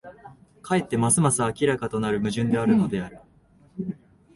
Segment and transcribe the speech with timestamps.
[0.63, 3.19] かえってますます明らかとなる矛盾であるのである。